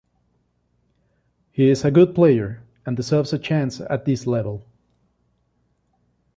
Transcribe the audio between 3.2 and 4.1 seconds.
a chance at